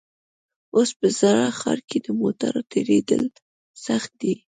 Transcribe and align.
اوس 0.75 0.89
په 0.99 1.07
زاړه 1.19 1.47
ښار 1.59 1.79
کې 1.89 1.97
د 2.05 2.07
موټرو 2.21 2.61
تېرېدل 2.73 3.23
سخت 3.85 4.11
دي. 4.21 4.33